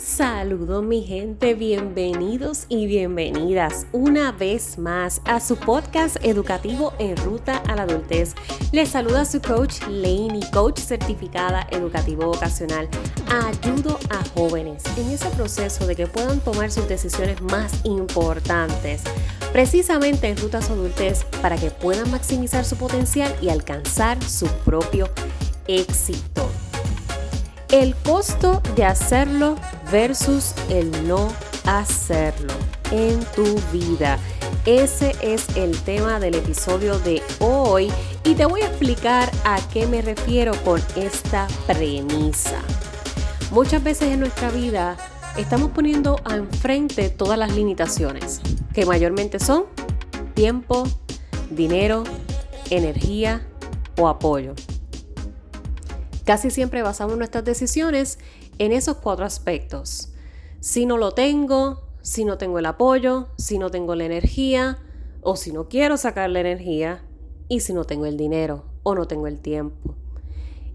Saludos 0.00 0.82
mi 0.82 1.02
gente, 1.02 1.52
bienvenidos 1.52 2.64
y 2.70 2.86
bienvenidas 2.86 3.86
una 3.92 4.32
vez 4.32 4.78
más 4.78 5.20
a 5.26 5.40
su 5.40 5.56
podcast 5.56 6.16
educativo 6.22 6.94
en 6.98 7.18
ruta 7.18 7.58
a 7.68 7.76
la 7.76 7.82
adultez. 7.82 8.34
Les 8.72 8.88
saluda 8.88 9.26
su 9.26 9.42
coach 9.42 9.82
Laney, 9.88 10.40
coach 10.54 10.78
certificada 10.80 11.66
educativo 11.70 12.24
vocacional. 12.24 12.88
Ayudo 13.30 13.98
a 14.08 14.24
jóvenes 14.34 14.84
en 14.96 15.10
ese 15.10 15.28
proceso 15.30 15.86
de 15.86 15.94
que 15.94 16.06
puedan 16.06 16.40
tomar 16.40 16.70
sus 16.70 16.88
decisiones 16.88 17.42
más 17.42 17.84
importantes, 17.84 19.02
precisamente 19.52 20.28
en 20.28 20.38
ruta 20.38 20.60
a 20.60 20.62
adultez, 20.62 21.24
para 21.42 21.58
que 21.58 21.70
puedan 21.70 22.10
maximizar 22.10 22.64
su 22.64 22.76
potencial 22.76 23.30
y 23.42 23.50
alcanzar 23.50 24.22
su 24.24 24.46
propio 24.64 25.10
éxito. 25.66 26.48
El 27.72 27.94
costo 27.94 28.60
de 28.74 28.84
hacerlo 28.84 29.54
versus 29.92 30.54
el 30.70 31.06
no 31.06 31.28
hacerlo 31.66 32.52
en 32.90 33.20
tu 33.36 33.44
vida. 33.72 34.18
Ese 34.66 35.14
es 35.22 35.56
el 35.56 35.78
tema 35.82 36.18
del 36.18 36.34
episodio 36.34 36.98
de 36.98 37.22
hoy 37.38 37.88
y 38.24 38.34
te 38.34 38.44
voy 38.44 38.62
a 38.62 38.66
explicar 38.66 39.30
a 39.44 39.60
qué 39.72 39.86
me 39.86 40.02
refiero 40.02 40.52
con 40.64 40.82
esta 40.96 41.46
premisa. 41.68 42.60
Muchas 43.52 43.84
veces 43.84 44.14
en 44.14 44.18
nuestra 44.18 44.50
vida 44.50 44.96
estamos 45.36 45.70
poniendo 45.70 46.18
enfrente 46.28 47.08
todas 47.08 47.38
las 47.38 47.54
limitaciones, 47.54 48.40
que 48.74 48.84
mayormente 48.84 49.38
son 49.38 49.66
tiempo, 50.34 50.88
dinero, 51.50 52.02
energía 52.68 53.46
o 53.96 54.08
apoyo. 54.08 54.56
Casi 56.30 56.50
siempre 56.50 56.82
basamos 56.82 57.18
nuestras 57.18 57.44
decisiones 57.44 58.20
en 58.58 58.70
esos 58.70 58.98
cuatro 58.98 59.24
aspectos. 59.24 60.12
Si 60.60 60.86
no 60.86 60.96
lo 60.96 61.10
tengo, 61.10 61.88
si 62.02 62.24
no 62.24 62.38
tengo 62.38 62.60
el 62.60 62.66
apoyo, 62.66 63.30
si 63.36 63.58
no 63.58 63.68
tengo 63.68 63.96
la 63.96 64.04
energía, 64.04 64.78
o 65.22 65.34
si 65.34 65.50
no 65.50 65.68
quiero 65.68 65.96
sacar 65.96 66.30
la 66.30 66.38
energía, 66.38 67.04
y 67.48 67.58
si 67.58 67.72
no 67.72 67.82
tengo 67.82 68.06
el 68.06 68.16
dinero 68.16 68.64
o 68.84 68.94
no 68.94 69.08
tengo 69.08 69.26
el 69.26 69.40
tiempo. 69.40 69.96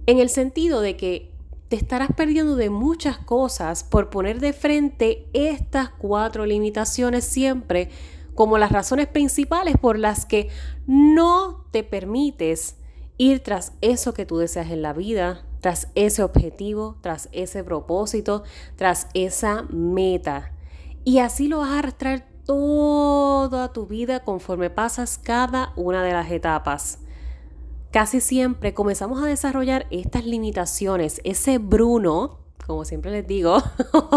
En 0.08 0.20
el 0.20 0.28
sentido 0.28 0.82
de 0.82 0.98
que 0.98 1.32
te 1.70 1.78
estarás 1.78 2.10
perdiendo 2.18 2.58
de 2.58 2.70
muchas 2.70 3.18
cosas 3.18 3.86
por 3.86 4.10
poner 4.10 4.42
de 4.42 4.52
frente 4.52 5.30
estas 5.32 5.90
cuatro 5.90 6.46
limitaciones 6.46 7.24
siempre 7.24 7.92
como 8.34 8.58
las 8.58 8.74
razones 8.74 9.08
principales 9.08 9.78
por 9.78 10.00
las 10.00 10.26
que 10.26 10.50
no 10.86 11.66
te 11.72 11.86
permites 11.86 12.76
ir 13.18 13.42
tras 13.42 13.74
eso 13.82 14.14
que 14.14 14.26
tú 14.26 14.38
deseas 14.38 14.72
en 14.72 14.82
la 14.82 14.94
vida, 14.94 15.46
tras 15.62 15.88
ese 15.96 16.24
objetivo, 16.24 16.98
tras 17.02 17.30
ese 17.32 17.64
propósito, 17.64 18.44
tras 18.76 19.08
esa 19.14 19.64
meta. 19.70 20.52
Y 21.04 21.20
así 21.20 21.48
lo 21.48 21.60
vas 21.60 21.72
a 21.72 21.80
arrastrar 21.80 22.28
toda 22.46 23.74
tu 23.74 23.88
vida 23.88 24.24
conforme 24.24 24.70
pasas 24.70 25.18
cada 25.18 25.74
una 25.76 26.04
de 26.04 26.14
las 26.14 26.32
etapas. 26.32 27.00
Casi 27.92 28.22
siempre 28.22 28.74
comenzamos 28.74 29.24
a 29.24 29.28
desarrollar 29.28 29.88
estas 29.90 30.26
limitaciones, 30.26 31.22
ese 31.24 31.58
Bruno, 31.58 32.40
como 32.68 32.86
siempre 32.86 33.12
les 33.12 33.26
digo, 33.26 33.62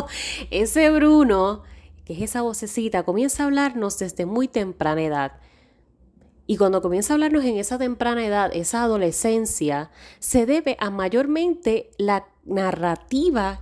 ese 0.50 0.90
Bruno, 0.90 1.62
que 2.04 2.14
es 2.14 2.22
esa 2.22 2.42
vocecita, 2.42 3.04
comienza 3.04 3.42
a 3.42 3.46
hablarnos 3.46 3.98
desde 3.98 4.26
muy 4.26 4.48
temprana 4.48 5.02
edad. 5.02 5.32
Y 6.50 6.56
cuando 6.56 6.80
comienza 6.80 7.12
a 7.12 7.14
hablarnos 7.16 7.44
en 7.44 7.58
esa 7.58 7.76
temprana 7.76 8.24
edad, 8.24 8.50
esa 8.54 8.82
adolescencia, 8.82 9.90
se 10.18 10.46
debe 10.46 10.78
a 10.80 10.88
mayormente 10.88 11.90
la 11.98 12.26
narrativa 12.46 13.60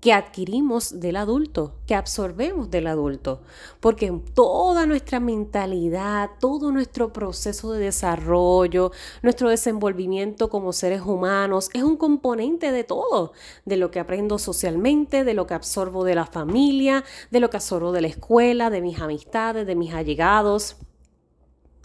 que 0.00 0.12
adquirimos 0.12 1.00
del 1.00 1.16
adulto, 1.16 1.80
que 1.84 1.96
absorbemos 1.96 2.70
del 2.70 2.86
adulto, 2.86 3.40
porque 3.80 4.16
toda 4.34 4.86
nuestra 4.86 5.18
mentalidad, 5.18 6.30
todo 6.38 6.70
nuestro 6.70 7.12
proceso 7.12 7.72
de 7.72 7.80
desarrollo, 7.80 8.92
nuestro 9.24 9.50
desenvolvimiento 9.50 10.48
como 10.48 10.72
seres 10.72 11.00
humanos 11.00 11.70
es 11.72 11.82
un 11.82 11.96
componente 11.96 12.70
de 12.70 12.84
todo, 12.84 13.32
de 13.64 13.78
lo 13.78 13.90
que 13.90 13.98
aprendo 13.98 14.38
socialmente, 14.38 15.24
de 15.24 15.34
lo 15.34 15.48
que 15.48 15.54
absorbo 15.54 16.04
de 16.04 16.14
la 16.14 16.26
familia, 16.26 17.02
de 17.32 17.40
lo 17.40 17.50
que 17.50 17.56
absorbo 17.56 17.90
de 17.90 18.02
la 18.02 18.06
escuela, 18.06 18.70
de 18.70 18.80
mis 18.80 19.00
amistades, 19.00 19.66
de 19.66 19.74
mis 19.74 19.92
allegados. 19.92 20.76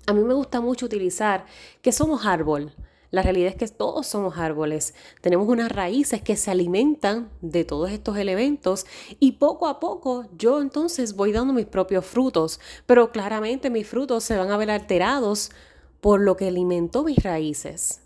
A 0.07 0.13
mí 0.13 0.23
me 0.23 0.34
gusta 0.34 0.62
mucho 0.62 0.85
utilizar 0.85 1.45
que 1.81 1.91
somos 1.91 2.25
árbol. 2.25 2.73
La 3.12 3.22
realidad 3.22 3.50
es 3.50 3.56
que 3.56 3.67
todos 3.67 4.07
somos 4.07 4.38
árboles. 4.38 4.94
Tenemos 5.19 5.47
unas 5.47 5.72
raíces 5.72 6.22
que 6.22 6.38
se 6.38 6.50
alimentan 6.50 7.29
de 7.41 7.66
todos 7.66 7.91
estos 7.91 8.17
elementos 8.17 8.85
y 9.19 9.34
poco 9.34 9.67
a 9.67 9.79
poco 9.81 10.25
yo 10.38 10.62
entonces 10.62 11.16
voy 11.16 11.34
dando 11.34 11.53
mis 11.53 11.66
propios 11.66 12.06
frutos, 12.06 12.59
pero 12.85 13.12
claramente 13.12 13.69
mis 13.69 13.88
frutos 13.88 14.23
se 14.23 14.38
van 14.38 14.50
a 14.50 14.57
ver 14.57 14.72
alterados 14.72 15.51
por 16.00 16.22
lo 16.22 16.38
que 16.38 16.47
alimentó 16.47 17.03
mis 17.03 17.22
raíces. 17.22 18.01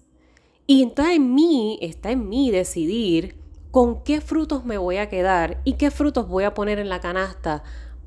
Y 0.67 0.83
está 0.83 1.13
en 1.13 1.35
mí, 1.35 1.77
está 1.81 2.11
en 2.11 2.27
mí 2.27 2.49
decidir 2.49 3.37
con 3.69 4.03
qué 4.03 4.21
frutos 4.21 4.65
me 4.65 4.79
voy 4.79 4.97
a 4.97 5.07
quedar 5.07 5.61
y 5.65 5.73
qué 5.73 5.91
frutos 5.91 6.27
voy 6.27 6.45
a 6.45 6.55
poner 6.55 6.79
en 6.79 6.89
la 6.89 6.99
canasta 6.99 7.63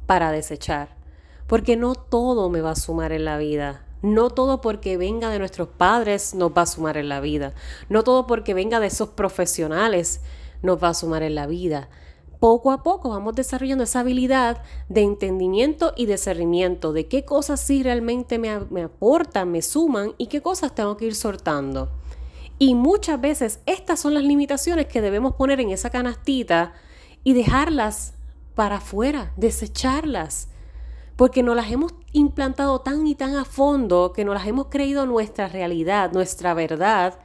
para 0.06 0.32
desechar 0.32 0.98
porque 1.49 1.77
no 1.77 1.95
todo 1.95 2.51
me 2.51 2.61
va 2.61 2.73
a 2.73 2.77
sumar 2.77 3.11
en 3.11 3.25
la 3.25 3.39
vida. 3.39 3.85
No 4.03 4.31
todo 4.31 4.61
porque 4.61 4.97
venga 4.97 5.31
de 5.31 5.41
nuestros 5.41 5.69
padres 5.69 6.35
nos 6.35 6.53
va 6.53 6.63
a 6.63 6.67
sumar 6.67 6.97
en 6.97 7.09
la 7.09 7.21
vida. 7.21 7.55
No 7.89 8.05
todo 8.05 8.29
porque 8.29 8.55
venga 8.55 8.79
de 8.79 8.87
esos 8.87 9.09
profesionales 9.09 10.21
nos 10.63 10.81
va 10.81 10.91
a 10.91 10.95
sumar 10.95 11.23
en 11.23 11.35
la 11.35 11.47
vida. 11.47 11.89
Poco 12.39 12.71
a 12.71 12.85
poco 12.85 13.09
vamos 13.09 13.35
desarrollando 13.35 13.83
esa 13.83 14.01
habilidad 14.01 14.63
de 14.89 15.03
entendimiento 15.03 15.93
y 15.97 16.07
discernimiento 16.07 16.93
de 16.93 17.09
qué 17.09 17.25
cosas 17.25 17.61
sí 17.61 17.83
realmente 17.83 18.39
me, 18.39 18.83
aportan, 18.83 19.51
me 19.51 19.63
suman 19.63 20.13
y 20.19 20.29
qué 20.29 20.41
cosas 20.41 20.75
tengo 20.75 20.97
que 20.97 21.07
ir 21.07 21.17
sortando. 21.17 21.91
Y 22.61 22.75
muchas 22.75 23.21
veces 23.21 23.61
estas 23.67 23.99
son 23.99 24.15
las 24.15 24.23
limitaciones 24.23 24.87
que 24.87 25.01
debemos 25.01 25.35
poner 25.35 25.61
en 25.61 25.71
esa 25.71 25.91
canastita 25.91 26.75
y 27.25 27.33
dejarlas 27.33 28.15
para 28.55 28.77
afuera, 28.77 29.33
desecharlas 29.37 30.49
porque 31.19 31.43
nos 31.43 31.56
las 31.56 31.73
hemos 31.73 31.95
implantado 32.12 32.81
tan 32.81 33.05
y 33.09 33.17
tan 33.17 33.34
a 33.34 33.45
fondo 33.45 34.12
que 34.12 34.25
nos 34.25 34.34
las 34.37 34.47
hemos 34.47 34.69
creído 34.69 35.05
nuestra 35.05 35.49
realidad, 35.49 36.12
nuestra 36.12 36.55
verdad, 36.55 37.19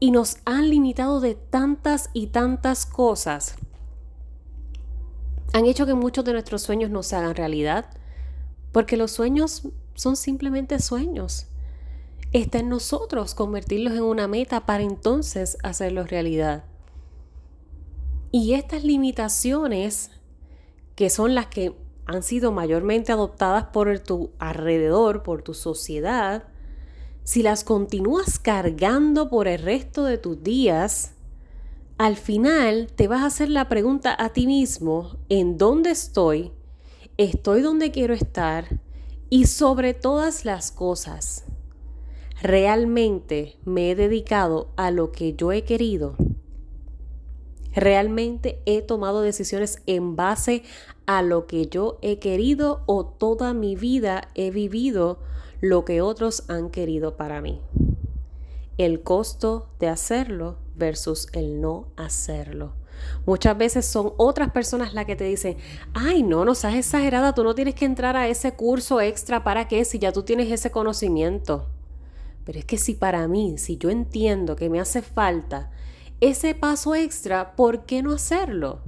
y 0.00 0.10
nos 0.10 0.36
han 0.44 0.68
limitado 0.68 1.20
de 1.20 1.34
tantas 1.34 2.10
y 2.12 2.26
tantas 2.26 2.84
cosas. 2.84 3.54
Han 5.54 5.64
hecho 5.64 5.86
que 5.86 5.94
muchos 5.94 6.26
de 6.26 6.34
nuestros 6.34 6.60
sueños 6.60 6.90
no 6.90 7.02
se 7.02 7.16
hagan 7.16 7.36
realidad, 7.36 7.88
porque 8.70 8.98
los 8.98 9.12
sueños 9.12 9.66
son 9.94 10.16
simplemente 10.16 10.78
sueños. 10.78 11.46
Está 12.32 12.58
en 12.58 12.68
nosotros 12.68 13.34
convertirlos 13.34 13.94
en 13.94 14.02
una 14.02 14.28
meta 14.28 14.66
para 14.66 14.82
entonces 14.82 15.56
hacerlos 15.62 16.10
realidad. 16.10 16.64
Y 18.30 18.52
estas 18.52 18.84
limitaciones, 18.84 20.10
que 20.96 21.08
son 21.08 21.34
las 21.34 21.46
que 21.46 21.87
han 22.08 22.22
sido 22.22 22.52
mayormente 22.52 23.12
adoptadas 23.12 23.64
por 23.64 23.98
tu 23.98 24.30
alrededor, 24.38 25.22
por 25.22 25.42
tu 25.42 25.52
sociedad, 25.52 26.48
si 27.22 27.42
las 27.42 27.64
continúas 27.64 28.38
cargando 28.38 29.28
por 29.28 29.46
el 29.46 29.60
resto 29.60 30.04
de 30.04 30.16
tus 30.16 30.42
días, 30.42 31.12
al 31.98 32.16
final 32.16 32.90
te 32.96 33.08
vas 33.08 33.20
a 33.20 33.26
hacer 33.26 33.50
la 33.50 33.68
pregunta 33.68 34.16
a 34.18 34.30
ti 34.30 34.46
mismo, 34.46 35.18
¿en 35.28 35.58
dónde 35.58 35.90
estoy? 35.90 36.50
¿Estoy 37.18 37.60
donde 37.60 37.90
quiero 37.90 38.14
estar? 38.14 38.80
Y 39.28 39.44
sobre 39.44 39.92
todas 39.92 40.46
las 40.46 40.72
cosas, 40.72 41.44
¿realmente 42.40 43.58
me 43.66 43.90
he 43.90 43.94
dedicado 43.94 44.72
a 44.76 44.90
lo 44.90 45.12
que 45.12 45.34
yo 45.34 45.52
he 45.52 45.62
querido? 45.62 46.16
¿Realmente 47.74 48.62
he 48.64 48.80
tomado 48.80 49.20
decisiones 49.20 49.82
en 49.84 50.16
base 50.16 50.62
a 51.08 51.22
lo 51.22 51.46
que 51.46 51.68
yo 51.68 51.98
he 52.02 52.18
querido 52.18 52.82
o 52.84 53.06
toda 53.06 53.54
mi 53.54 53.76
vida 53.76 54.28
he 54.34 54.50
vivido 54.50 55.18
lo 55.62 55.86
que 55.86 56.02
otros 56.02 56.44
han 56.48 56.68
querido 56.68 57.16
para 57.16 57.40
mí? 57.40 57.62
El 58.76 59.02
costo 59.02 59.70
de 59.80 59.88
hacerlo 59.88 60.58
versus 60.76 61.28
el 61.32 61.62
no 61.62 61.86
hacerlo. 61.96 62.74
Muchas 63.24 63.56
veces 63.56 63.86
son 63.86 64.12
otras 64.18 64.50
personas 64.50 64.92
las 64.92 65.06
que 65.06 65.16
te 65.16 65.24
dicen, 65.24 65.56
ay, 65.94 66.22
no, 66.22 66.44
no 66.44 66.54
seas 66.54 66.74
exagerada, 66.74 67.34
tú 67.34 67.42
no 67.42 67.54
tienes 67.54 67.74
que 67.74 67.86
entrar 67.86 68.14
a 68.14 68.28
ese 68.28 68.52
curso 68.52 69.00
extra 69.00 69.42
para 69.42 69.66
qué 69.66 69.86
si 69.86 69.98
ya 69.98 70.12
tú 70.12 70.24
tienes 70.24 70.52
ese 70.52 70.70
conocimiento. 70.70 71.68
Pero 72.44 72.58
es 72.58 72.66
que 72.66 72.76
si 72.76 72.92
para 72.92 73.26
mí, 73.28 73.56
si 73.56 73.78
yo 73.78 73.88
entiendo 73.88 74.56
que 74.56 74.68
me 74.68 74.78
hace 74.78 75.00
falta 75.00 75.70
ese 76.20 76.54
paso 76.54 76.94
extra, 76.94 77.56
¿por 77.56 77.86
qué 77.86 78.02
no 78.02 78.12
hacerlo? 78.12 78.80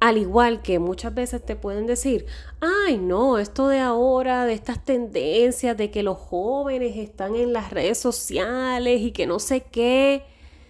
Al 0.00 0.16
igual 0.16 0.62
que 0.62 0.78
muchas 0.78 1.14
veces 1.14 1.44
te 1.44 1.56
pueden 1.56 1.86
decir, 1.86 2.24
ay 2.60 2.96
no, 2.96 3.38
esto 3.38 3.68
de 3.68 3.80
ahora, 3.80 4.46
de 4.46 4.54
estas 4.54 4.82
tendencias, 4.82 5.76
de 5.76 5.90
que 5.90 6.02
los 6.02 6.16
jóvenes 6.16 6.96
están 6.96 7.36
en 7.36 7.52
las 7.52 7.70
redes 7.70 7.98
sociales 7.98 9.02
y 9.02 9.12
que 9.12 9.26
no 9.26 9.38
sé 9.38 9.60
qué. 9.70 10.24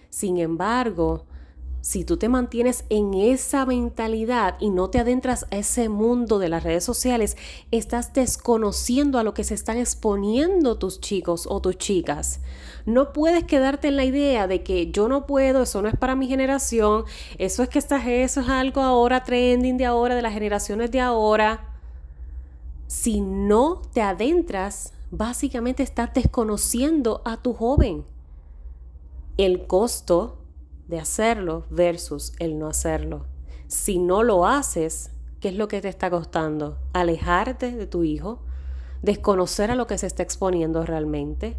Sin 0.09 0.37
embargo, 0.37 1.25
si 1.81 2.05
tú 2.05 2.17
te 2.17 2.29
mantienes 2.29 2.85
en 2.89 3.15
esa 3.15 3.65
mentalidad 3.65 4.55
y 4.59 4.69
no 4.69 4.91
te 4.91 4.99
adentras 4.99 5.47
a 5.49 5.57
ese 5.57 5.89
mundo 5.89 6.37
de 6.37 6.47
las 6.47 6.63
redes 6.63 6.83
sociales, 6.83 7.37
estás 7.71 8.13
desconociendo 8.13 9.17
a 9.17 9.23
lo 9.23 9.33
que 9.33 9.43
se 9.43 9.55
están 9.55 9.77
exponiendo 9.77 10.77
tus 10.77 11.01
chicos 11.01 11.47
o 11.49 11.59
tus 11.59 11.77
chicas. 11.77 12.39
No 12.85 13.13
puedes 13.13 13.45
quedarte 13.45 13.87
en 13.87 13.97
la 13.97 14.05
idea 14.05 14.47
de 14.47 14.61
que 14.61 14.91
yo 14.91 15.07
no 15.07 15.25
puedo, 15.25 15.63
eso 15.63 15.81
no 15.81 15.87
es 15.87 15.97
para 15.97 16.15
mi 16.15 16.27
generación, 16.27 17.03
eso 17.39 17.63
es 17.63 17.69
que 17.69 17.79
estás, 17.79 18.05
eso 18.05 18.41
es 18.41 18.49
algo 18.49 18.81
ahora 18.81 19.23
trending 19.23 19.77
de 19.77 19.85
ahora, 19.85 20.15
de 20.15 20.21
las 20.21 20.33
generaciones 20.33 20.91
de 20.91 20.99
ahora. 20.99 21.67
Si 22.85 23.21
no 23.21 23.81
te 23.93 24.01
adentras, 24.01 24.93
básicamente 25.09 25.81
estás 25.81 26.13
desconociendo 26.13 27.21
a 27.25 27.37
tu 27.37 27.53
joven. 27.53 28.05
El 29.37 29.65
costo 29.65 30.40
de 30.91 30.99
hacerlo 30.99 31.65
versus 31.69 32.33
el 32.37 32.59
no 32.59 32.67
hacerlo. 32.67 33.25
Si 33.67 33.97
no 33.97 34.23
lo 34.23 34.45
haces, 34.45 35.11
¿qué 35.39 35.47
es 35.47 35.55
lo 35.55 35.69
que 35.69 35.81
te 35.81 35.87
está 35.87 36.09
costando? 36.09 36.77
Alejarte 36.91 37.71
de 37.71 37.87
tu 37.87 38.03
hijo, 38.03 38.41
desconocer 39.01 39.71
a 39.71 39.75
lo 39.75 39.87
que 39.87 39.97
se 39.97 40.05
está 40.05 40.21
exponiendo 40.21 40.85
realmente, 40.85 41.55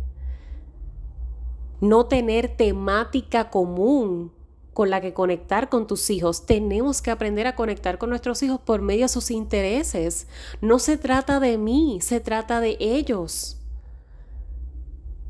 no 1.80 2.04
tener 2.06 2.56
temática 2.56 3.48
común 3.48 4.32
con 4.74 4.90
la 4.90 5.00
que 5.00 5.14
conectar 5.14 5.70
con 5.70 5.86
tus 5.86 6.10
hijos. 6.10 6.44
Tenemos 6.44 7.00
que 7.00 7.10
aprender 7.10 7.46
a 7.46 7.56
conectar 7.56 7.96
con 7.96 8.10
nuestros 8.10 8.42
hijos 8.42 8.60
por 8.60 8.82
medio 8.82 9.06
de 9.06 9.08
sus 9.08 9.30
intereses. 9.30 10.28
No 10.60 10.78
se 10.78 10.98
trata 10.98 11.40
de 11.40 11.56
mí, 11.56 12.00
se 12.02 12.20
trata 12.20 12.60
de 12.60 12.76
ellos 12.78 13.61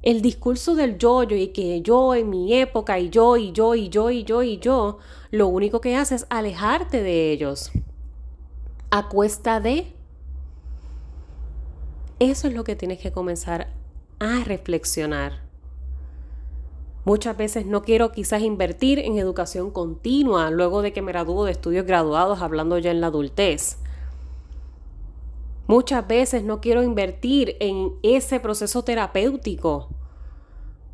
el 0.03 0.21
discurso 0.21 0.75
del 0.75 0.99
yo, 0.99 1.23
yo 1.23 1.37
y 1.37 1.49
que 1.49 1.81
yo 1.81 2.15
en 2.15 2.29
mi 2.29 2.55
época 2.55 2.99
y 2.99 3.09
yo 3.09 3.37
y 3.37 3.53
yo 3.53 3.75
y 3.75 3.89
yo 3.89 4.11
y 4.11 4.25
yo 4.25 4.43
y 4.43 4.59
yo, 4.59 4.99
lo 5.31 5.47
único 5.47 5.81
que 5.81 5.97
hace 5.97 6.17
es 6.17 6.27
alejarte 6.29 7.03
de 7.03 7.31
ellos. 7.31 7.71
A 8.91 9.09
cuesta 9.09 9.61
de... 9.61 9.93
Eso 12.19 12.49
es 12.49 12.55
lo 12.55 12.65
que 12.65 12.77
tienes 12.77 12.99
que 12.99 13.13
comenzar 13.13 13.69
a 14.19 14.45
reflexionar. 14.45 15.41
Muchas 17.05 17.37
veces 17.37 17.67
no 17.67 17.83
quiero 17.83 18.13
quizás 18.13 18.43
invertir 18.43 19.01
en 19.01 19.19
educación 19.19 19.73
continua 19.73 20.51
luego 20.51 20.83
de 20.83 20.93
que 20.93 21.03
me 21.03 21.11
gradúo 21.11 21.45
de 21.45 21.53
estudios 21.53 21.85
graduados 21.85 22.41
hablando 22.43 22.79
ya 22.79 22.93
en 22.93 23.01
la 23.01 23.09
adultez. 23.09 23.79
Muchas 25.73 26.07
veces 26.07 26.45
no 26.45 26.61
quiero 26.61 26.83
invertir 26.83 27.57
en 27.59 27.95
ese 28.03 28.41
proceso 28.41 28.85
terapéutico. 28.85 29.89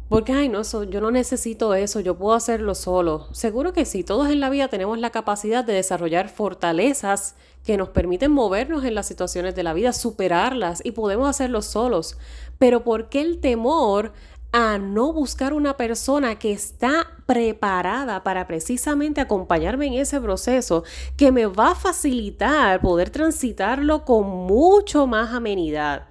Porque, 0.09 0.31
ay, 0.31 0.49
no, 0.49 0.63
yo 0.85 1.01
no 1.01 1.11
necesito 1.11 1.75
eso, 1.75 1.99
yo 1.99 2.17
puedo 2.17 2.33
hacerlo 2.37 2.77
solo. 2.77 3.27
Seguro 3.33 3.73
que 3.73 3.85
sí, 3.85 4.05
todos 4.05 4.29
en 4.29 4.39
la 4.39 4.51
vida 4.51 4.69
tenemos 4.69 4.97
la 5.01 5.11
capacidad 5.11 5.65
de 5.65 5.73
desarrollar 5.73 6.29
fortalezas 6.29 7.35
que 7.65 7.77
nos 7.77 7.89
permiten 7.89 8.31
movernos 8.31 8.85
en 8.85 8.95
las 8.95 9.07
situaciones 9.07 9.57
de 9.57 9.65
la 9.65 9.73
vida, 9.73 9.93
superarlas 9.93 10.81
y 10.85 10.93
podemos 10.93 11.29
hacerlo 11.29 11.61
solos. 11.61 12.17
Pero 12.59 12.85
¿por 12.85 13.09
qué 13.09 13.21
el 13.21 13.41
temor 13.41 14.13
a 14.53 14.79
no 14.79 15.13
buscar 15.13 15.53
una 15.53 15.77
persona 15.77 16.39
que 16.39 16.53
está 16.53 17.07
preparada 17.27 18.23
para 18.23 18.47
precisamente 18.47 19.21
acompañarme 19.21 19.87
en 19.87 19.95
ese 19.95 20.21
proceso, 20.21 20.85
que 21.17 21.31
me 21.31 21.47
va 21.47 21.73
a 21.73 21.75
facilitar 21.75 22.81
poder 22.81 23.11
transitarlo 23.11 24.05
con 24.05 24.27
mucho 24.27 25.07
más 25.07 25.35
amenidad, 25.35 26.09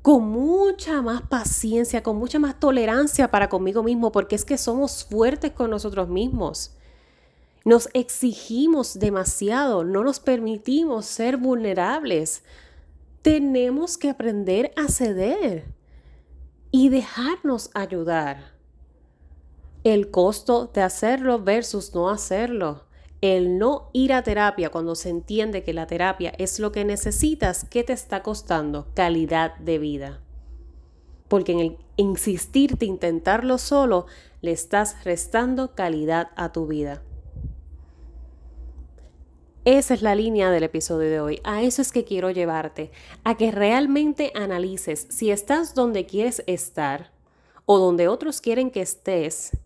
con 0.00 0.28
mucha 0.30 1.02
más 1.02 1.22
paciencia, 1.22 2.02
con 2.02 2.16
mucha 2.16 2.38
más 2.38 2.58
tolerancia 2.58 3.30
para 3.30 3.48
conmigo 3.48 3.82
mismo, 3.82 4.12
porque 4.12 4.36
es 4.36 4.44
que 4.44 4.56
somos 4.56 5.04
fuertes 5.04 5.52
con 5.52 5.70
nosotros 5.70 6.08
mismos. 6.08 6.74
Nos 7.66 7.90
exigimos 7.92 8.98
demasiado, 8.98 9.84
no 9.84 10.04
nos 10.04 10.20
permitimos 10.20 11.04
ser 11.04 11.36
vulnerables. 11.36 12.44
Tenemos 13.22 13.98
que 13.98 14.08
aprender 14.08 14.72
a 14.76 14.86
ceder 14.88 15.75
y 16.70 16.88
dejarnos 16.88 17.70
ayudar. 17.74 18.54
El 19.84 20.10
costo 20.10 20.70
de 20.72 20.82
hacerlo 20.82 21.42
versus 21.42 21.94
no 21.94 22.10
hacerlo. 22.10 22.86
El 23.20 23.58
no 23.58 23.90
ir 23.92 24.12
a 24.12 24.22
terapia 24.22 24.70
cuando 24.70 24.94
se 24.94 25.08
entiende 25.08 25.62
que 25.62 25.72
la 25.72 25.86
terapia 25.86 26.32
es 26.38 26.58
lo 26.58 26.72
que 26.72 26.84
necesitas, 26.84 27.64
¿qué 27.64 27.82
te 27.82 27.92
está 27.92 28.22
costando? 28.22 28.88
Calidad 28.94 29.56
de 29.58 29.78
vida. 29.78 30.20
Porque 31.28 31.52
en 31.52 31.60
el 31.60 31.78
insistirte, 31.96 32.84
intentarlo 32.84 33.58
solo, 33.58 34.06
le 34.42 34.52
estás 34.52 35.02
restando 35.04 35.74
calidad 35.74 36.28
a 36.36 36.52
tu 36.52 36.66
vida. 36.66 37.02
Esa 39.66 39.94
es 39.94 40.02
la 40.02 40.14
línea 40.14 40.52
del 40.52 40.62
episodio 40.62 41.10
de 41.10 41.18
hoy. 41.18 41.40
A 41.42 41.60
eso 41.60 41.82
es 41.82 41.90
que 41.90 42.04
quiero 42.04 42.30
llevarte, 42.30 42.92
a 43.24 43.36
que 43.36 43.50
realmente 43.50 44.30
analices 44.36 45.08
si 45.10 45.32
estás 45.32 45.74
donde 45.74 46.06
quieres 46.06 46.44
estar 46.46 47.10
o 47.64 47.80
donde 47.80 48.06
otros 48.06 48.40
quieren 48.40 48.70
que 48.70 48.80
estés 48.80 49.56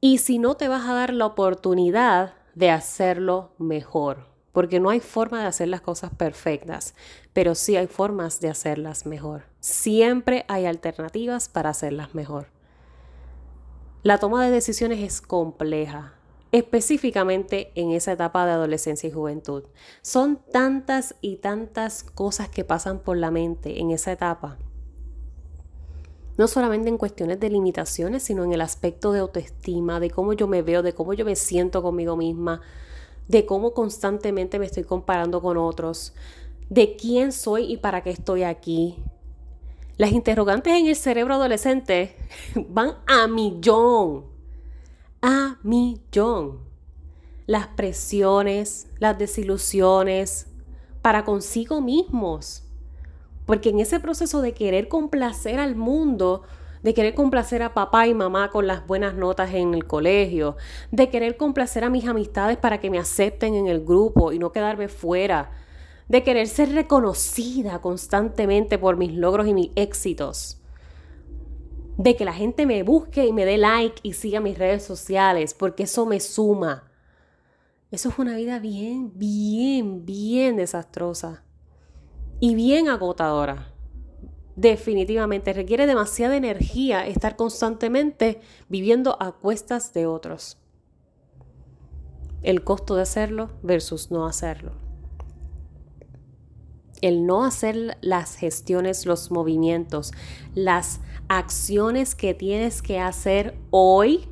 y 0.00 0.18
si 0.18 0.38
no 0.38 0.54
te 0.54 0.68
vas 0.68 0.88
a 0.88 0.94
dar 0.94 1.12
la 1.12 1.26
oportunidad 1.26 2.32
de 2.54 2.70
hacerlo 2.70 3.52
mejor. 3.58 4.26
Porque 4.52 4.80
no 4.80 4.88
hay 4.88 5.00
forma 5.00 5.42
de 5.42 5.48
hacer 5.48 5.68
las 5.68 5.82
cosas 5.82 6.10
perfectas, 6.14 6.94
pero 7.34 7.54
sí 7.54 7.76
hay 7.76 7.88
formas 7.88 8.40
de 8.40 8.48
hacerlas 8.48 9.04
mejor. 9.04 9.42
Siempre 9.60 10.46
hay 10.48 10.64
alternativas 10.64 11.50
para 11.50 11.68
hacerlas 11.68 12.14
mejor. 12.14 12.46
La 14.02 14.16
toma 14.16 14.42
de 14.46 14.50
decisiones 14.50 15.00
es 15.00 15.20
compleja, 15.20 16.14
específicamente 16.54 17.72
en 17.74 17.90
esa 17.90 18.12
etapa 18.12 18.46
de 18.46 18.52
adolescencia 18.52 19.08
y 19.08 19.12
juventud. 19.12 19.64
Son 20.02 20.38
tantas 20.52 21.16
y 21.20 21.38
tantas 21.38 22.04
cosas 22.04 22.48
que 22.48 22.62
pasan 22.62 23.00
por 23.00 23.16
la 23.16 23.32
mente 23.32 23.80
en 23.80 23.90
esa 23.90 24.12
etapa. 24.12 24.56
No 26.36 26.46
solamente 26.46 26.88
en 26.88 26.96
cuestiones 26.96 27.40
de 27.40 27.50
limitaciones, 27.50 28.22
sino 28.22 28.44
en 28.44 28.52
el 28.52 28.60
aspecto 28.60 29.10
de 29.10 29.18
autoestima, 29.18 29.98
de 29.98 30.10
cómo 30.10 30.32
yo 30.32 30.46
me 30.46 30.62
veo, 30.62 30.84
de 30.84 30.92
cómo 30.92 31.12
yo 31.12 31.24
me 31.24 31.34
siento 31.34 31.82
conmigo 31.82 32.16
misma, 32.16 32.60
de 33.26 33.44
cómo 33.46 33.74
constantemente 33.74 34.60
me 34.60 34.66
estoy 34.66 34.84
comparando 34.84 35.42
con 35.42 35.56
otros, 35.56 36.14
de 36.70 36.94
quién 36.94 37.32
soy 37.32 37.72
y 37.72 37.78
para 37.78 38.04
qué 38.04 38.10
estoy 38.10 38.44
aquí. 38.44 39.02
Las 39.96 40.12
interrogantes 40.12 40.72
en 40.72 40.86
el 40.86 40.94
cerebro 40.94 41.34
adolescente 41.34 42.14
van 42.68 42.94
a 43.08 43.26
millón 43.26 44.33
a 45.26 45.56
millón. 45.62 46.58
Las 47.46 47.68
presiones, 47.68 48.88
las 48.98 49.18
desilusiones 49.18 50.48
para 51.00 51.24
consigo 51.24 51.80
mismos. 51.80 52.64
Porque 53.46 53.70
en 53.70 53.80
ese 53.80 54.00
proceso 54.00 54.42
de 54.42 54.52
querer 54.52 54.88
complacer 54.88 55.58
al 55.58 55.76
mundo, 55.76 56.42
de 56.82 56.92
querer 56.92 57.14
complacer 57.14 57.62
a 57.62 57.72
papá 57.72 58.06
y 58.06 58.12
mamá 58.12 58.50
con 58.50 58.66
las 58.66 58.86
buenas 58.86 59.14
notas 59.14 59.54
en 59.54 59.72
el 59.72 59.86
colegio, 59.86 60.58
de 60.90 61.08
querer 61.08 61.38
complacer 61.38 61.84
a 61.84 61.90
mis 61.90 62.06
amistades 62.06 62.58
para 62.58 62.78
que 62.78 62.90
me 62.90 62.98
acepten 62.98 63.54
en 63.54 63.66
el 63.66 63.82
grupo 63.82 64.30
y 64.30 64.38
no 64.38 64.52
quedarme 64.52 64.88
fuera, 64.88 65.52
de 66.06 66.22
querer 66.22 66.48
ser 66.48 66.70
reconocida 66.72 67.80
constantemente 67.80 68.76
por 68.76 68.98
mis 68.98 69.14
logros 69.14 69.46
y 69.46 69.54
mis 69.54 69.70
éxitos 69.74 70.60
de 71.96 72.16
que 72.16 72.24
la 72.24 72.32
gente 72.32 72.66
me 72.66 72.82
busque 72.82 73.26
y 73.26 73.32
me 73.32 73.44
dé 73.44 73.58
like 73.58 74.00
y 74.02 74.14
siga 74.14 74.40
mis 74.40 74.58
redes 74.58 74.82
sociales, 74.82 75.54
porque 75.54 75.84
eso 75.84 76.06
me 76.06 76.20
suma. 76.20 76.90
Eso 77.90 78.08
es 78.08 78.18
una 78.18 78.36
vida 78.36 78.58
bien, 78.58 79.12
bien, 79.14 80.04
bien 80.04 80.56
desastrosa 80.56 81.44
y 82.40 82.54
bien 82.54 82.88
agotadora. 82.88 83.72
Definitivamente 84.56 85.52
requiere 85.52 85.86
demasiada 85.86 86.36
energía 86.36 87.06
estar 87.06 87.36
constantemente 87.36 88.40
viviendo 88.68 89.16
a 89.20 89.32
cuestas 89.32 89.92
de 89.92 90.06
otros. 90.06 90.58
El 92.42 92.62
costo 92.62 92.94
de 92.96 93.02
hacerlo 93.02 93.50
versus 93.62 94.10
no 94.10 94.26
hacerlo. 94.26 94.83
El 97.04 97.26
no 97.26 97.44
hacer 97.44 97.98
las 98.00 98.34
gestiones, 98.34 99.04
los 99.04 99.30
movimientos, 99.30 100.12
las 100.54 101.00
acciones 101.28 102.14
que 102.14 102.32
tienes 102.32 102.80
que 102.80 102.98
hacer 102.98 103.58
hoy 103.68 104.26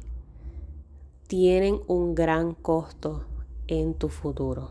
tienen 1.27 1.83
un 1.87 2.15
gran 2.15 2.55
costo 2.55 3.27
en 3.67 3.93
tu 3.93 4.09
futuro. 4.09 4.71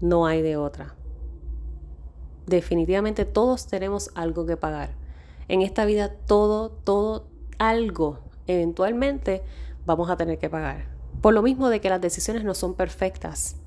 No 0.00 0.26
hay 0.26 0.42
de 0.42 0.56
otra. 0.56 0.96
Definitivamente 2.46 3.24
todos 3.24 3.68
tenemos 3.68 4.10
algo 4.16 4.44
que 4.44 4.56
pagar. 4.56 4.90
En 5.46 5.62
esta 5.62 5.84
vida 5.84 6.12
todo, 6.12 6.68
todo, 6.68 7.28
algo, 7.58 8.18
eventualmente 8.48 9.44
vamos 9.86 10.10
a 10.10 10.16
tener 10.16 10.40
que 10.40 10.50
pagar. 10.50 10.88
Por 11.22 11.32
lo 11.32 11.42
mismo 11.42 11.68
de 11.68 11.80
que 11.80 11.90
las 11.90 12.00
decisiones 12.00 12.42
no 12.42 12.54
son 12.54 12.74
perfectas. 12.74 13.60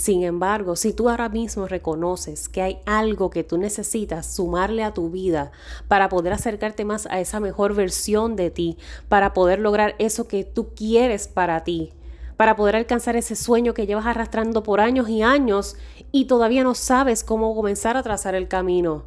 Sin 0.00 0.22
embargo, 0.22 0.76
si 0.76 0.94
tú 0.94 1.10
ahora 1.10 1.28
mismo 1.28 1.68
reconoces 1.68 2.48
que 2.48 2.62
hay 2.62 2.78
algo 2.86 3.28
que 3.28 3.44
tú 3.44 3.58
necesitas 3.58 4.24
sumarle 4.24 4.82
a 4.82 4.94
tu 4.94 5.10
vida 5.10 5.52
para 5.88 6.08
poder 6.08 6.32
acercarte 6.32 6.86
más 6.86 7.04
a 7.04 7.20
esa 7.20 7.38
mejor 7.38 7.74
versión 7.74 8.34
de 8.34 8.50
ti, 8.50 8.78
para 9.10 9.34
poder 9.34 9.58
lograr 9.58 9.96
eso 9.98 10.26
que 10.26 10.42
tú 10.42 10.70
quieres 10.74 11.28
para 11.28 11.64
ti, 11.64 11.92
para 12.38 12.56
poder 12.56 12.76
alcanzar 12.76 13.14
ese 13.14 13.36
sueño 13.36 13.74
que 13.74 13.84
llevas 13.84 14.06
arrastrando 14.06 14.62
por 14.62 14.80
años 14.80 15.10
y 15.10 15.20
años 15.20 15.76
y 16.12 16.24
todavía 16.24 16.64
no 16.64 16.74
sabes 16.74 17.22
cómo 17.22 17.54
comenzar 17.54 17.98
a 17.98 18.02
trazar 18.02 18.34
el 18.34 18.48
camino. 18.48 19.04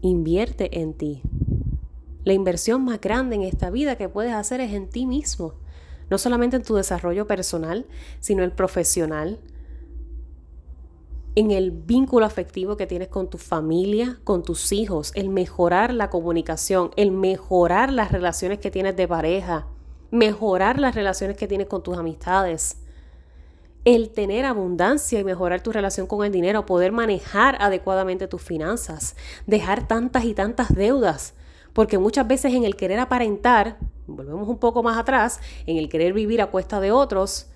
Invierte 0.00 0.80
en 0.80 0.94
ti. 0.94 1.20
La 2.24 2.32
inversión 2.32 2.82
más 2.82 2.98
grande 2.98 3.36
en 3.36 3.42
esta 3.42 3.68
vida 3.68 3.96
que 3.96 4.08
puedes 4.08 4.32
hacer 4.32 4.62
es 4.62 4.72
en 4.72 4.88
ti 4.88 5.04
mismo 5.04 5.60
no 6.12 6.18
solamente 6.18 6.56
en 6.56 6.62
tu 6.62 6.74
desarrollo 6.74 7.26
personal, 7.26 7.86
sino 8.20 8.44
el 8.44 8.52
profesional, 8.52 9.40
en 11.36 11.50
el 11.50 11.70
vínculo 11.70 12.26
afectivo 12.26 12.76
que 12.76 12.86
tienes 12.86 13.08
con 13.08 13.30
tu 13.30 13.38
familia, 13.38 14.18
con 14.22 14.42
tus 14.42 14.72
hijos, 14.72 15.12
el 15.14 15.30
mejorar 15.30 15.94
la 15.94 16.10
comunicación, 16.10 16.90
el 16.96 17.12
mejorar 17.12 17.90
las 17.90 18.12
relaciones 18.12 18.58
que 18.58 18.70
tienes 18.70 18.94
de 18.94 19.08
pareja, 19.08 19.68
mejorar 20.10 20.78
las 20.78 20.94
relaciones 20.94 21.38
que 21.38 21.48
tienes 21.48 21.66
con 21.66 21.82
tus 21.82 21.96
amistades, 21.96 22.76
el 23.86 24.10
tener 24.10 24.44
abundancia 24.44 25.18
y 25.18 25.24
mejorar 25.24 25.62
tu 25.62 25.72
relación 25.72 26.06
con 26.06 26.26
el 26.26 26.30
dinero, 26.30 26.66
poder 26.66 26.92
manejar 26.92 27.56
adecuadamente 27.58 28.28
tus 28.28 28.42
finanzas, 28.42 29.16
dejar 29.46 29.88
tantas 29.88 30.26
y 30.26 30.34
tantas 30.34 30.74
deudas, 30.74 31.32
porque 31.72 31.98
muchas 31.98 32.26
veces 32.26 32.54
en 32.54 32.64
el 32.64 32.76
querer 32.76 33.00
aparentar 33.00 33.78
volvemos 34.06 34.48
un 34.48 34.58
poco 34.58 34.82
más 34.82 34.98
atrás, 34.98 35.40
en 35.66 35.76
el 35.76 35.88
querer 35.88 36.12
vivir 36.12 36.40
a 36.42 36.50
cuesta 36.50 36.80
de 36.80 36.92
otros, 36.92 37.48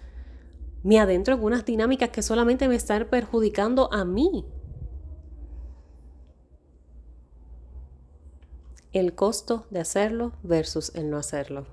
me 0.83 0.99
adentro 0.99 1.35
en 1.35 1.43
unas 1.43 1.65
dinámicas 1.65 2.11
que 2.11 2.23
solamente 2.23 2.69
me 2.69 2.77
están 2.77 3.07
perjudicando 3.11 3.93
a 3.93 4.05
mí. 4.05 4.47
El 8.93 9.15
costo 9.15 9.67
de 9.71 9.81
hacerlo 9.81 10.33
versus 10.43 10.95
el 10.95 11.11
no 11.11 11.19
hacerlo. 11.19 11.67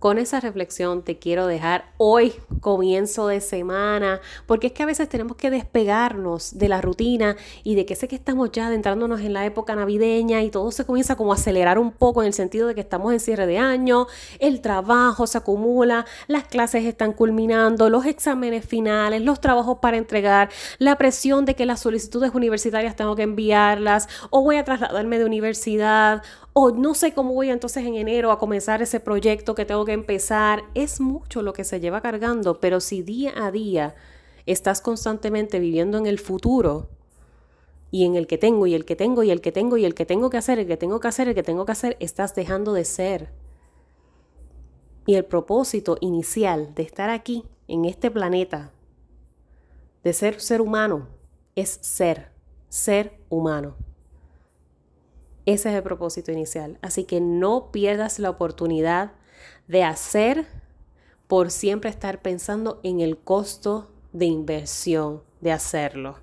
Con 0.00 0.16
esa 0.16 0.40
reflexión 0.40 1.02
te 1.02 1.18
quiero 1.18 1.46
dejar 1.46 1.92
hoy, 1.98 2.32
comienzo 2.62 3.26
de 3.26 3.42
semana, 3.42 4.22
porque 4.46 4.68
es 4.68 4.72
que 4.72 4.82
a 4.82 4.86
veces 4.86 5.10
tenemos 5.10 5.36
que 5.36 5.50
despegarnos 5.50 6.56
de 6.56 6.68
la 6.68 6.80
rutina 6.80 7.36
y 7.64 7.74
de 7.74 7.84
que 7.84 7.94
sé 7.94 8.08
que 8.08 8.16
estamos 8.16 8.50
ya 8.50 8.68
adentrándonos 8.68 9.20
en 9.20 9.34
la 9.34 9.44
época 9.44 9.76
navideña 9.76 10.40
y 10.40 10.48
todo 10.48 10.70
se 10.70 10.86
comienza 10.86 11.16
como 11.16 11.32
a 11.32 11.34
acelerar 11.34 11.78
un 11.78 11.92
poco 11.92 12.22
en 12.22 12.28
el 12.28 12.32
sentido 12.32 12.66
de 12.66 12.74
que 12.74 12.80
estamos 12.80 13.12
en 13.12 13.20
cierre 13.20 13.46
de 13.46 13.58
año, 13.58 14.06
el 14.38 14.62
trabajo 14.62 15.26
se 15.26 15.36
acumula, 15.36 16.06
las 16.28 16.44
clases 16.44 16.86
están 16.86 17.12
culminando, 17.12 17.90
los 17.90 18.06
exámenes 18.06 18.64
finales, 18.64 19.20
los 19.20 19.38
trabajos 19.42 19.80
para 19.82 19.98
entregar, 19.98 20.48
la 20.78 20.96
presión 20.96 21.44
de 21.44 21.54
que 21.54 21.66
las 21.66 21.80
solicitudes 21.80 22.34
universitarias 22.34 22.96
tengo 22.96 23.16
que 23.16 23.24
enviarlas 23.24 24.08
o 24.30 24.40
voy 24.42 24.56
a 24.56 24.64
trasladarme 24.64 25.18
de 25.18 25.26
universidad 25.26 26.22
o 26.52 26.70
no 26.70 26.94
sé 26.94 27.12
cómo 27.12 27.32
voy 27.32 27.50
entonces 27.50 27.84
en 27.84 27.94
enero 27.94 28.32
a 28.32 28.38
comenzar 28.38 28.82
ese 28.82 28.98
proyecto 29.00 29.54
que 29.54 29.64
tengo 29.64 29.84
empezar. 29.92 30.64
Es 30.74 31.00
mucho 31.00 31.42
lo 31.42 31.52
que 31.52 31.64
se 31.64 31.80
lleva 31.80 32.00
cargando, 32.00 32.60
pero 32.60 32.80
si 32.80 33.02
día 33.02 33.32
a 33.36 33.50
día 33.50 33.94
estás 34.46 34.80
constantemente 34.80 35.58
viviendo 35.58 35.98
en 35.98 36.06
el 36.06 36.18
futuro 36.18 36.88
y 37.90 38.04
en 38.04 38.16
el 38.16 38.26
que 38.26 38.38
tengo 38.38 38.66
y 38.66 38.74
el 38.74 38.84
que 38.84 38.96
tengo 38.96 39.22
y 39.22 39.30
el 39.30 39.40
que 39.40 39.52
tengo 39.52 39.76
y 39.76 39.84
el 39.84 39.94
que 39.94 40.06
tengo 40.06 40.30
que 40.30 40.36
hacer, 40.36 40.58
el 40.58 40.66
que 40.66 40.76
tengo 40.76 41.00
que 41.00 41.08
hacer, 41.08 41.28
el 41.28 41.34
que 41.34 41.42
tengo 41.42 41.66
que 41.66 41.72
hacer, 41.72 41.96
estás 42.00 42.34
dejando 42.34 42.72
de 42.72 42.84
ser. 42.84 43.30
Y 45.06 45.14
el 45.14 45.24
propósito 45.24 45.96
inicial 46.00 46.74
de 46.74 46.82
estar 46.82 47.10
aquí, 47.10 47.44
en 47.66 47.84
este 47.84 48.10
planeta, 48.10 48.72
de 50.04 50.12
ser 50.12 50.40
ser 50.40 50.60
humano, 50.60 51.08
es 51.56 51.78
ser, 51.82 52.32
ser 52.68 53.20
humano. 53.28 53.76
Ese 55.46 55.70
es 55.70 55.74
el 55.74 55.82
propósito 55.82 56.30
inicial. 56.30 56.78
Así 56.82 57.04
que 57.04 57.20
no 57.20 57.72
pierdas 57.72 58.18
la 58.18 58.30
oportunidad 58.30 59.12
de 59.68 59.84
hacer 59.84 60.46
por 61.26 61.50
siempre 61.50 61.90
estar 61.90 62.22
pensando 62.22 62.80
en 62.82 63.00
el 63.00 63.18
costo 63.18 63.90
de 64.12 64.26
inversión 64.26 65.22
de 65.40 65.52
hacerlo. 65.52 66.18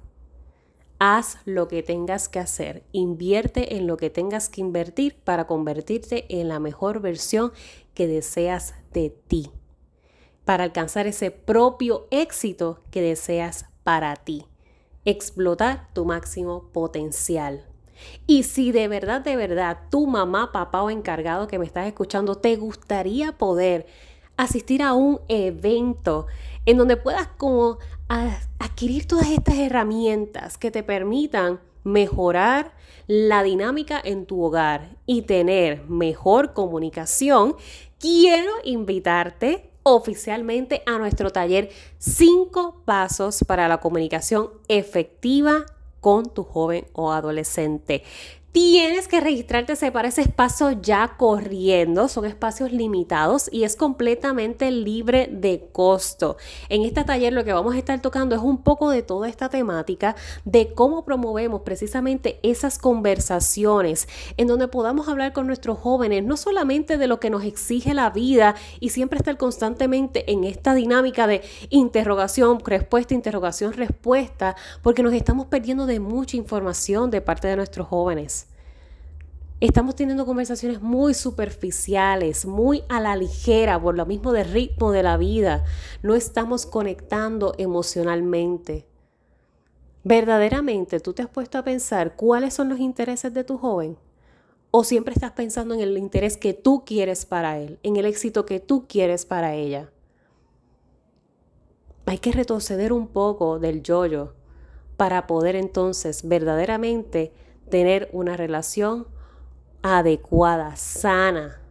Haz 1.00 1.38
lo 1.46 1.68
que 1.68 1.84
tengas 1.84 2.28
que 2.28 2.40
hacer, 2.40 2.84
invierte 2.92 3.78
en 3.78 3.86
lo 3.86 3.98
que 3.98 4.10
tengas 4.10 4.50
que 4.50 4.62
invertir 4.62 5.16
para 5.24 5.46
convertirte 5.46 6.26
en 6.28 6.48
la 6.48 6.60
mejor 6.60 7.02
versión 7.02 7.52
que 7.94 8.08
deseas 8.08 8.74
de 8.94 9.12
ti, 9.12 9.52
para 10.44 10.64
alcanzar 10.64 11.06
ese 11.06 11.30
propio 11.30 12.08
éxito 12.10 12.82
que 12.90 13.02
deseas 13.02 13.66
para 13.84 14.16
ti, 14.16 14.46
explotar 15.06 15.94
tu 15.94 16.04
máximo 16.04 16.72
potencial. 16.74 17.66
Y 18.26 18.44
si 18.44 18.72
de 18.72 18.88
verdad, 18.88 19.22
de 19.22 19.36
verdad, 19.36 19.78
tu 19.90 20.08
mamá, 20.08 20.52
papá 20.52 20.84
o 20.84 20.90
encargado 20.90 21.48
que 21.48 21.60
me 21.60 21.66
estás 21.66 21.88
escuchando, 21.88 22.36
te 22.36 22.56
gustaría 22.56 23.38
poder 23.38 23.86
asistir 24.38 24.84
a 24.84 24.94
un 24.94 25.20
evento 25.28 26.28
en 26.66 26.78
donde 26.78 26.98
puedas 26.98 27.28
como 27.38 27.80
adquirir 28.60 29.08
todas 29.08 29.30
estas 29.30 29.58
herramientas 29.58 30.58
que 30.58 30.72
te 30.72 30.84
permitan 30.84 31.60
mejorar 31.84 32.74
la 33.08 33.44
dinámica 33.44 34.00
en 34.04 34.26
tu 34.26 34.44
hogar 34.44 34.98
y 35.06 35.24
tener 35.24 35.84
mejor 35.90 36.54
comunicación, 36.54 37.56
quiero 38.00 38.52
invitarte 38.64 39.72
oficialmente 39.84 40.84
a 40.86 40.98
nuestro 40.98 41.32
taller 41.32 41.70
5 41.98 42.82
pasos 42.86 43.44
para 43.48 43.70
la 43.70 43.80
comunicación 43.80 44.50
efectiva 44.68 45.66
con 46.08 46.30
tu 46.34 46.46
joven 46.46 46.86
o 46.94 47.12
adolescente. 47.12 48.02
Tienes 48.60 49.08
que 49.08 49.22
registrarte 49.22 49.76
para 49.92 50.08
ese 50.08 50.22
espacio 50.22 50.72
ya 50.72 51.16
corriendo, 51.16 52.08
son 52.08 52.26
espacios 52.26 52.72
limitados 52.72 53.50
y 53.52 53.66
es 53.66 53.76
completamente 53.76 54.72
libre 54.72 55.30
de 55.32 55.70
costo. 55.72 56.38
En 56.68 56.82
este 56.82 57.04
taller 57.04 57.34
lo 57.34 57.44
que 57.44 57.54
vamos 57.54 57.76
a 57.76 57.78
estar 57.78 58.02
tocando 58.02 58.36
es 58.36 58.42
un 58.42 58.64
poco 58.64 58.90
de 58.90 59.04
toda 59.04 59.30
esta 59.30 59.50
temática 59.50 60.16
de 60.44 60.74
cómo 60.74 61.06
promovemos 61.06 61.62
precisamente 61.62 62.40
esas 62.42 62.80
conversaciones 62.80 64.08
en 64.38 64.48
donde 64.48 64.68
podamos 64.68 65.08
hablar 65.08 65.34
con 65.34 65.46
nuestros 65.46 65.78
jóvenes, 65.78 66.24
no 66.24 66.36
solamente 66.36 66.98
de 66.98 67.06
lo 67.06 67.20
que 67.20 67.30
nos 67.30 67.44
exige 67.44 67.94
la 67.94 68.10
vida 68.10 68.56
y 68.80 68.90
siempre 68.90 69.20
estar 69.20 69.38
constantemente 69.38 70.32
en 70.32 70.46
esta 70.46 70.74
dinámica 70.74 71.28
de 71.28 71.44
interrogación, 71.70 72.60
respuesta, 72.66 73.14
interrogación, 73.14 73.74
respuesta, 73.74 74.56
porque 74.82 75.04
nos 75.04 75.14
estamos 75.14 75.46
perdiendo 75.46 75.86
de 75.86 76.00
mucha 76.00 76.38
información 76.38 77.12
de 77.12 77.22
parte 77.22 77.48
de 77.48 77.56
nuestros 77.56 77.86
jóvenes. 77.86 78.47
Estamos 79.60 79.96
teniendo 79.96 80.28
conversaciones 80.28 80.84
muy 80.84 81.16
superficiales, 81.16 82.46
muy 82.46 82.84
a 82.90 83.02
la 83.02 83.16
ligera, 83.16 83.82
por 83.82 83.96
lo 83.96 84.06
mismo 84.06 84.32
del 84.32 84.52
ritmo 84.52 84.92
de 84.92 85.02
la 85.02 85.18
vida. 85.18 85.66
No 86.04 86.14
estamos 86.14 86.68
conectando 86.68 87.56
emocionalmente. 87.58 88.86
¿Verdaderamente 90.04 91.00
tú 91.00 91.14
te 91.14 91.24
has 91.24 91.30
puesto 91.30 91.58
a 91.58 91.64
pensar 91.64 92.16
cuáles 92.16 92.54
son 92.54 92.70
los 92.70 92.80
intereses 92.80 93.34
de 93.34 93.44
tu 93.44 93.58
joven? 93.58 93.98
¿O 94.70 94.84
siempre 94.84 95.16
estás 95.16 95.32
pensando 95.32 95.74
en 95.74 95.82
el 95.82 95.98
interés 95.98 96.38
que 96.38 96.54
tú 96.54 96.84
quieres 96.86 97.26
para 97.26 97.58
él, 97.58 97.80
en 97.82 97.96
el 97.96 98.06
éxito 98.06 98.46
que 98.46 98.60
tú 98.60 98.86
quieres 98.88 99.26
para 99.26 99.56
ella? 99.56 99.90
Hay 102.06 102.20
que 102.20 102.32
retroceder 102.32 102.94
un 102.94 103.08
poco 103.08 103.58
del 103.58 103.82
yoyo 103.82 104.36
para 104.98 105.26
poder 105.26 105.56
entonces 105.56 106.28
verdaderamente 106.28 107.34
tener 107.72 108.08
una 108.14 108.38
relación 108.38 109.08
adecuada, 109.82 110.76
sana, 110.76 111.62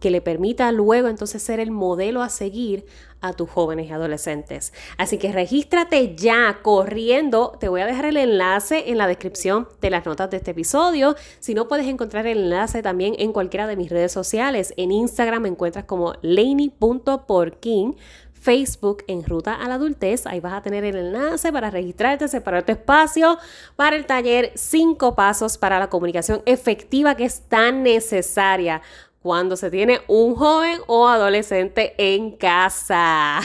que 0.00 0.10
le 0.10 0.20
permita 0.20 0.72
luego 0.72 1.08
entonces 1.08 1.42
ser 1.42 1.60
el 1.60 1.70
modelo 1.70 2.22
a 2.22 2.30
seguir 2.30 2.86
a 3.20 3.34
tus 3.34 3.50
jóvenes 3.50 3.88
y 3.88 3.92
adolescentes. 3.92 4.72
Así 4.96 5.18
que 5.18 5.30
regístrate 5.30 6.16
ya 6.16 6.60
corriendo. 6.62 7.56
Te 7.60 7.68
voy 7.68 7.82
a 7.82 7.86
dejar 7.86 8.06
el 8.06 8.16
enlace 8.16 8.90
en 8.90 8.98
la 8.98 9.06
descripción 9.06 9.68
de 9.80 9.90
las 9.90 10.06
notas 10.06 10.30
de 10.30 10.38
este 10.38 10.52
episodio. 10.52 11.16
Si 11.38 11.54
no, 11.54 11.68
puedes 11.68 11.86
encontrar 11.86 12.26
el 12.26 12.38
enlace 12.38 12.82
también 12.82 13.14
en 13.18 13.32
cualquiera 13.32 13.66
de 13.66 13.76
mis 13.76 13.90
redes 13.90 14.12
sociales. 14.12 14.72
En 14.76 14.90
Instagram 14.90 15.42
me 15.42 15.48
encuentras 15.48 15.84
como 15.84 16.14
laney.porking. 16.22 17.96
Facebook 18.40 19.04
en 19.06 19.24
Ruta 19.24 19.54
a 19.54 19.68
la 19.68 19.74
Adultez. 19.74 20.26
Ahí 20.26 20.40
vas 20.40 20.54
a 20.54 20.62
tener 20.62 20.84
el 20.84 20.96
enlace 20.96 21.52
para 21.52 21.70
registrarte, 21.70 22.26
separar 22.26 22.64
tu 22.64 22.72
espacio 22.72 23.38
para 23.76 23.96
el 23.96 24.06
taller 24.06 24.52
5 24.54 25.14
pasos 25.14 25.58
para 25.58 25.78
la 25.78 25.88
comunicación 25.88 26.42
efectiva 26.46 27.14
que 27.14 27.26
es 27.26 27.42
tan 27.48 27.82
necesaria 27.82 28.82
cuando 29.22 29.54
se 29.56 29.70
tiene 29.70 30.00
un 30.08 30.34
joven 30.34 30.80
o 30.86 31.06
adolescente 31.06 31.94
en 31.98 32.32
casa. 32.32 33.40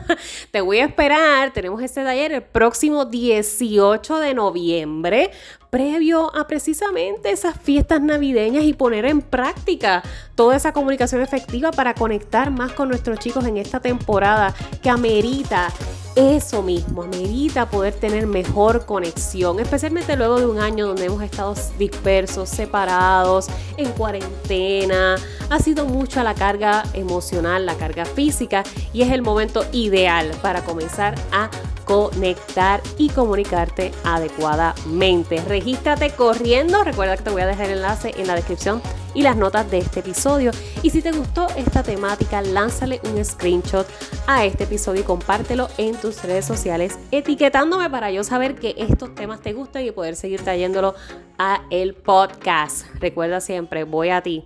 Te 0.50 0.60
voy 0.60 0.78
a 0.78 0.86
esperar, 0.86 1.52
tenemos 1.52 1.80
este 1.82 2.02
taller 2.02 2.32
el 2.32 2.42
próximo 2.42 3.04
18 3.04 4.18
de 4.18 4.34
noviembre 4.34 5.30
previo 5.70 6.34
a 6.36 6.46
precisamente 6.46 7.30
esas 7.30 7.58
fiestas 7.58 8.02
navideñas 8.02 8.64
y 8.64 8.72
poner 8.72 9.06
en 9.06 9.22
práctica 9.22 10.02
toda 10.34 10.56
esa 10.56 10.72
comunicación 10.72 11.22
efectiva 11.22 11.70
para 11.70 11.94
conectar 11.94 12.50
más 12.50 12.72
con 12.72 12.88
nuestros 12.88 13.18
chicos 13.20 13.44
en 13.46 13.56
esta 13.56 13.80
temporada 13.80 14.52
que 14.82 14.90
amerita 14.90 15.72
eso 16.16 16.62
mismo, 16.62 17.04
amerita 17.04 17.70
poder 17.70 17.94
tener 17.94 18.26
mejor 18.26 18.84
conexión, 18.84 19.60
especialmente 19.60 20.16
luego 20.16 20.40
de 20.40 20.46
un 20.46 20.58
año 20.58 20.88
donde 20.88 21.04
hemos 21.04 21.22
estado 21.22 21.54
dispersos, 21.78 22.48
separados, 22.48 23.46
en 23.76 23.92
cuarentena. 23.92 25.16
Ha 25.50 25.58
sido 25.60 25.86
mucha 25.86 26.24
la 26.24 26.34
carga 26.34 26.82
emocional, 26.94 27.64
la 27.64 27.76
carga 27.76 28.04
física 28.04 28.64
y 28.92 29.02
es 29.02 29.12
el 29.12 29.22
momento 29.22 29.64
ideal 29.72 30.30
para 30.42 30.64
comenzar 30.64 31.14
a 31.30 31.48
conectar 31.90 32.80
y 32.98 33.08
comunicarte 33.08 33.90
adecuadamente. 34.04 35.42
Regístrate 35.48 36.10
corriendo. 36.10 36.84
Recuerda 36.84 37.16
que 37.16 37.24
te 37.24 37.30
voy 37.30 37.42
a 37.42 37.48
dejar 37.48 37.66
el 37.66 37.78
enlace 37.78 38.14
en 38.16 38.28
la 38.28 38.36
descripción 38.36 38.80
y 39.12 39.22
las 39.22 39.36
notas 39.36 39.68
de 39.72 39.78
este 39.78 39.98
episodio. 39.98 40.52
Y 40.84 40.90
si 40.90 41.02
te 41.02 41.10
gustó 41.10 41.48
esta 41.56 41.82
temática, 41.82 42.42
lánzale 42.42 43.00
un 43.12 43.24
screenshot 43.24 43.88
a 44.28 44.44
este 44.44 44.64
episodio 44.64 45.00
y 45.00 45.04
compártelo 45.04 45.66
en 45.78 45.96
tus 45.96 46.22
redes 46.22 46.44
sociales, 46.44 46.96
etiquetándome 47.10 47.90
para 47.90 48.12
yo 48.12 48.22
saber 48.22 48.54
que 48.54 48.76
estos 48.78 49.12
temas 49.16 49.40
te 49.40 49.52
gustan 49.52 49.84
y 49.84 49.90
poder 49.90 50.14
seguir 50.14 50.42
trayéndolo 50.44 50.94
a 51.38 51.62
el 51.70 51.94
podcast. 51.94 52.86
Recuerda 53.00 53.40
siempre, 53.40 53.82
voy 53.82 54.10
a 54.10 54.22
ti, 54.22 54.44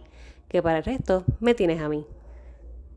que 0.49 0.63
para 0.63 0.79
el 0.79 0.85
resto 0.85 1.25
me 1.41 1.53
tienes 1.53 1.83
a 1.83 1.91
mí. 1.91 2.07